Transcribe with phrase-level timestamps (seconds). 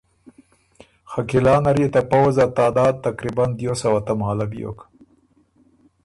[1.09, 4.79] خه قلعه نر يې ته پؤځ ا تعداد تقریباً دیو سوه تماله بیوک